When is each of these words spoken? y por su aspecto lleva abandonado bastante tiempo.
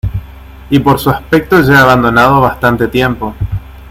y 0.71 0.79
por 0.79 0.97
su 0.97 1.11
aspecto 1.11 1.61
lleva 1.61 1.81
abandonado 1.81 2.41
bastante 2.41 2.87
tiempo. 2.87 3.35